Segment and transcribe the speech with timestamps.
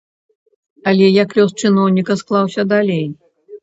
[0.93, 3.05] Але як лёс чыноўніка склаўся далей?